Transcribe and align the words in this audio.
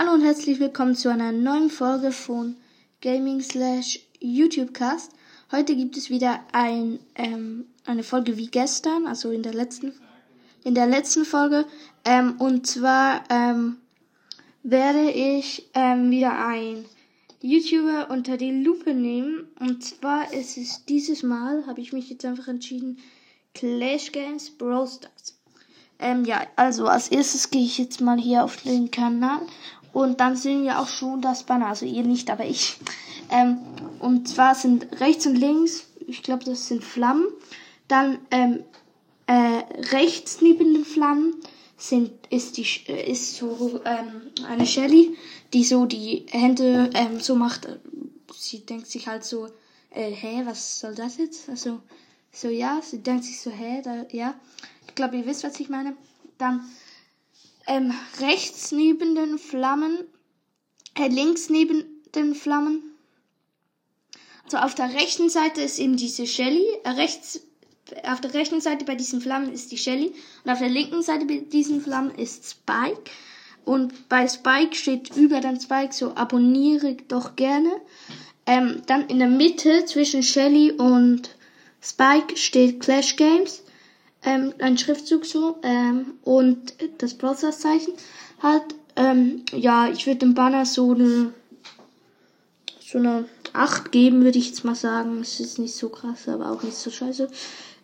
Hallo 0.00 0.12
und 0.12 0.24
herzlich 0.24 0.58
willkommen 0.60 0.96
zu 0.96 1.10
einer 1.10 1.30
neuen 1.30 1.68
Folge 1.68 2.10
von 2.10 2.56
Gaming 3.02 3.42
slash 3.42 4.00
YouTubecast. 4.18 5.12
Heute 5.52 5.76
gibt 5.76 5.94
es 5.98 6.08
wieder 6.08 6.40
ein, 6.52 6.98
ähm, 7.16 7.66
eine 7.84 8.02
Folge 8.02 8.38
wie 8.38 8.46
gestern, 8.46 9.06
also 9.06 9.30
in 9.30 9.42
der 9.42 9.52
letzten, 9.52 9.92
in 10.64 10.74
der 10.74 10.86
letzten 10.86 11.26
Folge. 11.26 11.66
Ähm, 12.06 12.36
und 12.40 12.66
zwar 12.66 13.24
ähm, 13.28 13.76
werde 14.62 15.10
ich 15.10 15.68
ähm, 15.74 16.10
wieder 16.10 16.46
ein 16.46 16.86
YouTuber 17.42 18.08
unter 18.08 18.38
die 18.38 18.52
Lupe 18.52 18.94
nehmen. 18.94 19.48
Und 19.60 19.84
zwar 19.84 20.32
ist 20.32 20.56
es 20.56 20.86
dieses 20.86 21.22
Mal, 21.22 21.66
habe 21.66 21.82
ich 21.82 21.92
mich 21.92 22.08
jetzt 22.08 22.24
einfach 22.24 22.48
entschieden, 22.48 22.96
Clash 23.52 24.12
Games 24.12 24.48
Brawl 24.48 24.88
Stars. 24.88 25.36
Ähm, 25.98 26.24
ja, 26.24 26.46
also 26.56 26.86
als 26.86 27.08
erstes 27.08 27.50
gehe 27.50 27.66
ich 27.66 27.76
jetzt 27.76 28.00
mal 28.00 28.18
hier 28.18 28.42
auf 28.42 28.56
den 28.62 28.90
Kanal 28.90 29.42
und 29.92 30.20
dann 30.20 30.36
sehen 30.36 30.64
wir 30.64 30.80
auch 30.80 30.88
schon 30.88 31.20
das 31.20 31.44
Banner, 31.44 31.66
also 31.66 31.86
ihr 31.86 32.04
nicht, 32.04 32.30
aber 32.30 32.44
ich. 32.44 32.78
Ähm, 33.30 33.58
und 33.98 34.28
zwar 34.28 34.54
sind 34.54 35.00
rechts 35.00 35.26
und 35.26 35.36
links, 35.36 35.86
ich 36.06 36.22
glaube, 36.22 36.44
das 36.44 36.68
sind 36.68 36.82
Flammen. 36.82 37.26
Dann 37.88 38.18
ähm, 38.30 38.64
äh, 39.26 39.62
rechts 39.92 40.40
neben 40.40 40.74
den 40.74 40.84
Flammen 40.84 41.34
sind 41.76 42.12
ist 42.28 42.56
die 42.56 42.66
äh, 42.88 43.10
ist 43.10 43.36
so 43.36 43.80
ähm, 43.84 44.30
eine 44.46 44.66
Shelly, 44.66 45.16
die 45.52 45.64
so 45.64 45.86
die 45.86 46.26
Hände 46.28 46.90
ähm, 46.94 47.20
so 47.20 47.34
macht. 47.34 47.68
Sie 48.36 48.66
denkt 48.66 48.86
sich 48.86 49.08
halt 49.08 49.24
so, 49.24 49.46
äh, 49.90 50.10
hä, 50.10 50.42
was 50.44 50.80
soll 50.80 50.94
das 50.94 51.16
jetzt? 51.16 51.48
Also 51.48 51.80
so 52.32 52.48
ja, 52.48 52.80
sie 52.82 53.02
denkt 53.02 53.24
sich 53.24 53.40
so, 53.40 53.50
hä, 53.50 53.82
da, 53.82 54.04
ja. 54.10 54.34
Ich 54.86 54.94
glaube, 54.94 55.16
ihr 55.16 55.26
wisst, 55.26 55.44
was 55.44 55.58
ich 55.58 55.68
meine. 55.68 55.96
Dann 56.38 56.68
ähm, 57.70 57.94
rechts 58.18 58.72
neben 58.72 59.14
den 59.14 59.38
Flammen, 59.38 60.00
äh, 60.98 61.06
links 61.06 61.50
neben 61.50 61.84
den 62.16 62.34
Flammen. 62.34 62.82
Also 64.44 64.56
auf 64.56 64.74
der 64.74 64.92
rechten 64.92 65.30
Seite 65.30 65.60
ist 65.60 65.78
eben 65.78 65.96
diese 65.96 66.26
Shelly, 66.26 66.66
äh, 66.82 66.90
rechts, 66.90 67.42
auf 68.02 68.20
der 68.20 68.34
rechten 68.34 68.60
Seite 68.60 68.84
bei 68.84 68.96
diesen 68.96 69.20
Flammen 69.20 69.52
ist 69.52 69.70
die 69.70 69.78
Shelly 69.78 70.12
und 70.44 70.50
auf 70.50 70.58
der 70.58 70.68
linken 70.68 71.02
Seite 71.02 71.26
bei 71.26 71.38
diesen 71.38 71.80
Flammen 71.80 72.12
ist 72.16 72.50
Spike. 72.50 73.04
Und 73.64 74.08
bei 74.08 74.26
Spike 74.26 74.74
steht 74.74 75.16
über 75.16 75.40
den 75.40 75.60
Spike 75.60 75.92
so 75.92 76.16
abonniere 76.16 76.96
doch 77.06 77.36
gerne. 77.36 77.70
Ähm, 78.46 78.82
dann 78.86 79.06
in 79.06 79.20
der 79.20 79.28
Mitte 79.28 79.84
zwischen 79.84 80.24
Shelly 80.24 80.72
und 80.72 81.36
Spike 81.80 82.36
steht 82.36 82.80
Clash 82.80 83.14
Games 83.14 83.62
ähm, 84.24 84.52
ein 84.58 84.76
Schriftzug 84.78 85.24
so 85.24 85.58
ähm, 85.62 86.14
und 86.22 86.74
das 86.98 87.14
Browser-Zeichen 87.14 87.94
hat. 88.40 88.74
Ähm, 88.96 89.44
ja, 89.52 89.88
ich 89.88 90.06
würde 90.06 90.20
dem 90.20 90.34
Banner 90.34 90.66
so 90.66 90.92
eine 90.92 91.32
so 92.80 92.98
eine 92.98 93.26
8 93.52 93.92
geben, 93.92 94.24
würde 94.24 94.38
ich 94.38 94.48
jetzt 94.48 94.64
mal 94.64 94.74
sagen. 94.74 95.20
Es 95.20 95.38
ist 95.40 95.58
nicht 95.58 95.74
so 95.74 95.88
krass, 95.88 96.28
aber 96.28 96.50
auch 96.50 96.62
nicht 96.62 96.76
so 96.76 96.90
scheiße. 96.90 97.28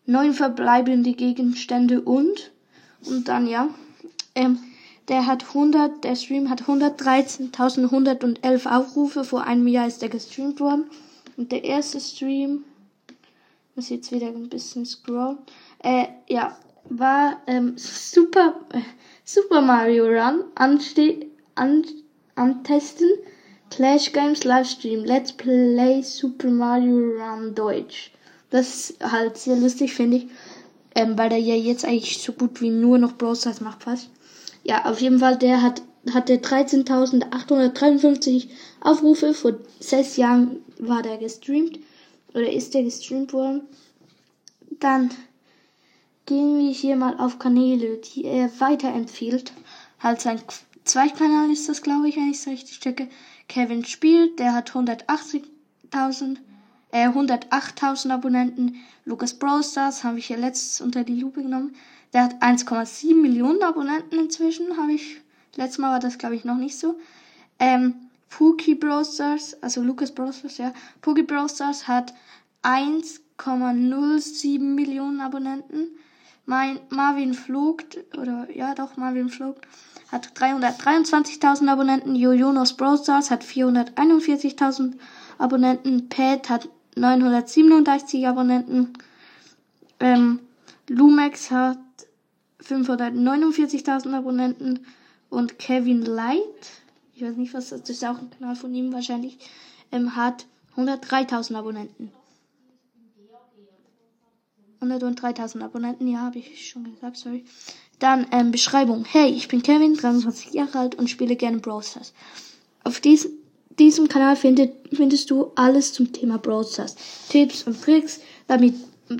Neun 0.05 0.35
verbleibende 0.35 1.13
Gegenstände 1.13 2.01
und, 2.01 2.53
und 3.05 3.29
dann 3.29 3.47
ja, 3.47 3.69
ähm, 4.35 4.59
der 5.09 5.27
hat 5.27 5.49
100, 5.49 6.03
der 6.03 6.17
Stream 6.17 6.51
hat 6.51 6.65
113.111 6.65 8.67
Aufrufe. 8.67 9.25
Vor 9.25 9.45
einem 9.45 9.69
Jahr 9.69 9.87
ist 9.87 10.03
der 10.03 10.09
gestreamt 10.09 10.59
worden. 10.59 10.85
Und 11.37 11.53
der 11.53 11.65
erste 11.65 12.01
Stream, 12.01 12.65
muss 13.77 13.91
jetzt 13.91 14.11
wieder 14.11 14.29
ein 14.29 14.49
bisschen 14.49 14.87
scrollen, 14.87 15.37
äh, 15.87 16.09
ja, 16.29 16.57
war 16.91 17.41
ähm, 17.47 17.75
Super, 17.77 18.61
äh, 18.73 18.81
Super 19.25 19.61
Mario 19.61 20.07
Run 20.07 20.43
anste 20.57 21.27
an 21.55 21.85
antesten. 22.35 23.09
Clash 23.71 24.13
Games 24.13 24.43
Livestream. 24.45 25.05
Let's 25.05 25.33
Play 25.33 26.03
Super 26.03 26.49
Mario 26.49 26.97
Run 26.97 27.55
Deutsch. 27.55 28.11
Das 28.51 28.91
ist 28.91 29.01
halt 29.01 29.39
sehr 29.39 29.57
lustig, 29.57 29.95
finde 29.95 30.19
ich. 30.19 30.27
Ähm, 30.95 31.19
weil 31.19 31.29
der 31.29 31.39
ja 31.39 31.55
jetzt 31.55 31.85
eigentlich 31.85 32.19
so 32.19 32.33
gut 32.33 32.61
wie 32.61 32.71
nur 32.71 32.99
noch 32.99 33.17
Brawl 33.17 33.37
macht 33.61 33.83
fast. 33.83 34.11
Ja, 34.65 34.85
auf 34.87 35.01
jeden 35.01 35.21
Fall, 35.21 35.37
der 35.37 35.63
hat 35.63 35.83
hatte 36.13 36.37
13.853 36.37 38.49
Aufrufe. 38.81 39.35
Vor 39.35 39.55
sechs 39.81 40.17
Jahren 40.17 40.61
war 40.79 41.03
der 41.03 41.19
gestreamt. 41.19 41.81
Oder 42.33 42.53
ist 42.53 42.75
der 42.75 42.85
gestreamt 42.85 43.33
worden. 43.33 43.63
Dann 44.79 45.11
gehen 46.27 46.59
wir 46.59 46.71
hier 46.71 46.97
mal 46.97 47.19
auf 47.19 47.39
Kanäle, 47.39 47.99
die 47.99 48.25
er 48.25 48.51
weiterempfiehlt. 48.61 49.53
Halt 50.01 50.21
sein 50.21 50.41
Zweitkanal 50.85 51.51
ist 51.51 51.69
das, 51.69 51.83
glaube 51.83 52.09
ich, 52.09 52.17
wenn 52.17 52.31
ich 52.31 52.39
es 52.39 52.47
richtig 52.47 52.81
checke. 52.81 53.09
Kevin 53.49 53.85
spielt, 53.85 54.39
der 54.39 54.53
hat 54.55 54.71
180.000, 54.71 56.37
äh, 56.93 57.09
108.000 57.09 58.11
Abonnenten. 58.11 58.77
Lucas 59.05 59.35
Brawl 59.35 59.63
Stars 59.63 60.05
habe 60.05 60.19
ich 60.19 60.29
ja 60.29 60.37
letztes 60.37 60.81
unter 60.81 61.05
die 61.05 61.21
Lupe 61.21 61.43
genommen. 61.43 61.75
Der 62.13 62.25
hat 62.25 62.43
1,7 62.43 63.15
Millionen 63.15 63.63
Abonnenten 63.63 64.19
inzwischen, 64.19 64.77
habe 64.77 64.93
ich. 64.93 65.21
Letztes 65.57 65.79
Mal 65.79 65.93
war 65.93 66.01
das, 66.01 66.19
glaube 66.19 66.37
ich, 66.37 66.45
noch 66.45 66.57
nicht 66.57 66.79
so. 66.79 66.99
Ähm, 67.59 67.95
Pookie 68.31 68.75
Brawl 68.75 69.05
Stars, 69.05 69.61
also 69.63 69.83
Lucas 69.83 70.13
Brawl 70.13 70.33
Stars, 70.33 70.59
ja. 70.59 70.73
Pookie 71.01 71.23
Brawl 71.23 71.49
Stars 71.49 71.89
hat 71.89 72.13
1,07 72.63 74.59
Millionen 74.61 75.21
Abonnenten. 75.21 75.89
Mein 76.47 76.79
Marvin 76.91 77.35
Flogt, 77.35 77.99
oder 78.17 78.47
ja 78.55 78.75
doch, 78.75 78.97
Marvin 78.97 79.29
Flogt, 79.29 79.67
hat 80.13 80.29
323.000 80.39 81.69
Abonnenten. 81.69 82.15
Jojonos 82.15 82.75
Brawl 82.75 82.99
Stars 82.99 83.33
hat 83.33 83.45
441.000 83.45 84.95
Abonnenten. 85.39 86.09
Pat 86.09 86.49
hat 86.49 86.69
987 86.95 88.27
Abonnenten. 88.29 88.93
Ähm, 89.99 90.39
Lumex 90.89 91.51
hat 91.51 91.79
549.000 92.63 94.17
Abonnenten. 94.17 94.87
Und 95.29 95.59
Kevin 95.59 96.03
Light, 96.03 96.71
ich 97.17 97.23
weiß 97.23 97.37
nicht, 97.37 97.55
was 97.55 97.71
das 97.71 97.91
ist, 97.91 98.05
auch 98.05 98.19
ein 98.19 98.31
Kanal 98.31 98.55
von 98.55 98.73
ihm 98.73 98.93
wahrscheinlich, 98.93 99.39
ähm, 99.91 100.15
hat 100.15 100.47
103.000 100.77 101.57
Abonnenten. 101.57 102.13
103.000 104.93 105.63
Abonnenten, 105.63 106.09
ja, 106.09 106.21
habe 106.21 106.39
ich 106.39 106.69
schon 106.71 106.85
gesagt, 106.85 107.17
sorry. 107.17 107.45
Dann 107.99 108.27
ähm, 108.31 108.51
Beschreibung. 108.51 109.05
Hey, 109.05 109.31
ich 109.31 109.49
bin 109.49 109.63
Kevin, 109.63 109.95
23 109.95 110.53
Jahre 110.53 110.79
alt 110.79 110.95
und 110.97 111.09
spiele 111.09 111.37
gerne 111.37 111.59
Brawl 111.59 111.83
Stars. 111.83 112.13
auf 112.85 113.01
diesem, 113.01 113.33
diesem 113.79 114.09
Kanal 114.09 114.37
findet, 114.37 114.73
findest 114.93 115.31
du 115.31 115.53
alles 115.55 115.93
zum 115.93 116.13
Thema 116.13 116.39
Broadcast. 116.39 116.99
Tipps 117.29 117.65
und 117.65 117.83
Tricks, 117.83 118.21
damit, 118.47 118.75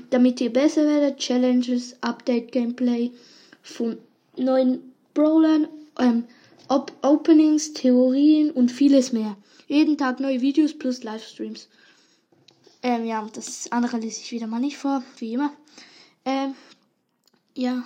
damit 0.09 0.41
ihr 0.41 0.51
besser 0.51 0.85
werdet, 0.85 1.17
Challenges, 1.17 1.95
Update, 2.01 2.51
Gameplay 2.51 3.11
von 3.61 3.97
neuen 4.37 4.79
Brawlern, 5.13 5.67
ähm, 5.99 6.23
Op 6.69 6.91
Openings, 7.01 7.73
Theorien 7.73 8.51
und 8.51 8.71
vieles 8.71 9.13
mehr. 9.13 9.37
Jeden 9.67 9.97
Tag 9.97 10.19
neue 10.19 10.41
Videos 10.41 10.73
plus 10.73 11.03
Livestreams. 11.03 11.69
Ähm, 12.87 13.05
ja, 13.05 13.27
das 13.33 13.69
andere 13.73 13.97
lese 13.97 14.21
ich 14.21 14.31
wieder 14.31 14.47
mal 14.47 14.61
nicht 14.61 14.77
vor, 14.77 15.03
wie 15.17 15.33
immer. 15.33 15.51
Ähm, 16.23 16.55
ja. 17.53 17.83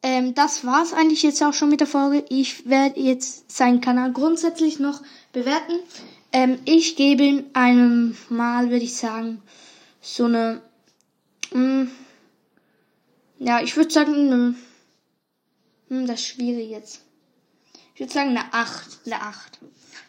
Ähm, 0.00 0.32
das 0.32 0.64
war's 0.64 0.92
eigentlich 0.92 1.24
jetzt 1.24 1.42
auch 1.42 1.52
schon 1.52 1.70
mit 1.70 1.80
der 1.80 1.88
Folge. 1.88 2.24
Ich 2.28 2.68
werde 2.68 3.00
jetzt 3.00 3.50
seinen 3.50 3.80
Kanal 3.80 4.12
grundsätzlich 4.12 4.78
noch 4.78 5.02
bewerten. 5.32 5.80
Ähm, 6.32 6.60
ich 6.66 6.94
gebe 6.94 7.24
ihm 7.24 7.46
einem 7.52 8.16
Mal, 8.28 8.70
würde 8.70 8.84
ich 8.84 8.94
sagen, 8.94 9.42
so 10.00 10.26
eine, 10.26 10.62
mh, 11.50 11.60
mm, 11.60 11.90
ja, 13.40 13.60
ich 13.60 13.76
würde 13.76 13.90
sagen, 13.90 14.14
eine, 14.14 14.36
mh, 14.36 14.56
hm, 15.88 16.06
das 16.06 16.20
ist 16.20 16.26
schwierig 16.28 16.70
jetzt. 16.70 17.00
Ich 17.94 17.98
würde 17.98 18.12
sagen 18.12 18.30
eine 18.30 18.54
8, 18.54 19.00
eine 19.06 19.20
8. 19.20 19.58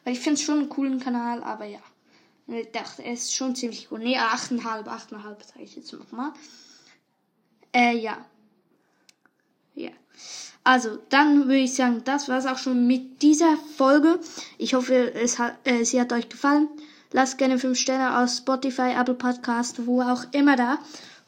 Weil 0.03 0.13
ich 0.13 0.19
finde 0.19 0.35
es 0.35 0.43
schon 0.43 0.59
einen 0.59 0.69
coolen 0.69 0.99
Kanal, 0.99 1.41
aber 1.41 1.65
ja. 1.65 1.79
Ich 2.47 2.71
dachte, 2.71 3.03
er 3.03 3.13
ist 3.13 3.35
schon 3.35 3.55
ziemlich 3.55 3.89
gut. 3.89 3.99
Nee, 3.99 4.17
8,5, 4.17 4.85
8,5 4.85 5.11
sage 5.11 5.63
ich 5.63 5.75
jetzt 5.75 5.91
nochmal. 5.91 6.31
Äh, 7.73 7.97
ja. 7.97 8.17
Ja. 9.75 9.91
Also, 10.63 10.97
dann 11.09 11.45
würde 11.45 11.59
ich 11.59 11.75
sagen, 11.75 12.03
das 12.05 12.29
war 12.29 12.37
es 12.37 12.45
auch 12.45 12.57
schon 12.57 12.87
mit 12.87 13.21
dieser 13.21 13.57
Folge. 13.77 14.19
Ich 14.57 14.73
hoffe, 14.73 15.13
es 15.13 15.39
hat, 15.39 15.55
äh, 15.65 15.83
sie 15.83 15.99
hat 15.99 16.13
euch 16.13 16.29
gefallen. 16.29 16.69
Lasst 17.11 17.37
gerne 17.37 17.59
5 17.59 17.77
Sterne 17.77 18.17
aus 18.17 18.37
Spotify, 18.37 18.93
Apple 18.97 19.13
Podcast, 19.13 19.85
wo 19.85 20.01
auch 20.01 20.25
immer 20.31 20.55
da. 20.55 20.79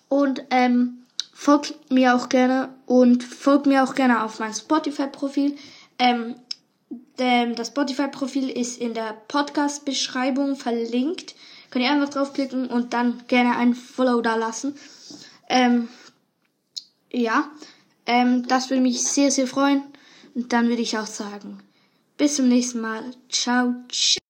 Und 0.08 0.44
ähm, 0.50 1.06
folgt 1.34 1.92
mir 1.92 2.16
auch 2.16 2.30
gerne 2.30 2.70
und 2.86 3.24
folgt 3.24 3.66
mir 3.66 3.84
auch 3.84 3.96
gerne 3.96 4.24
auf 4.24 4.40
mein 4.40 4.54
Spotify-Profil. 4.54 5.58
Ähm, 6.00 6.36
das 7.18 7.68
Spotify-Profil 7.68 8.50
ist 8.50 8.80
in 8.80 8.94
der 8.94 9.14
Podcast-Beschreibung 9.28 10.56
verlinkt. 10.56 11.36
Könnt 11.70 11.86
ihr 11.86 11.92
einfach 11.92 12.10
draufklicken 12.10 12.68
und 12.68 12.94
dann 12.94 13.24
gerne 13.28 13.58
ein 13.58 13.76
Follow 13.76 14.22
da 14.22 14.36
lassen. 14.36 14.76
Ähm, 15.50 15.88
ja, 17.12 17.50
ähm, 18.06 18.48
das 18.48 18.70
würde 18.70 18.82
mich 18.82 19.04
sehr, 19.04 19.32
sehr 19.32 19.48
freuen. 19.48 19.84
Und 20.34 20.54
dann 20.54 20.70
würde 20.70 20.82
ich 20.82 20.98
auch 20.98 21.08
sagen, 21.08 21.60
bis 22.18 22.36
zum 22.38 22.48
nächsten 22.48 22.82
Mal. 22.82 23.04
Ciao, 23.30 23.76
ciao. 23.90 24.29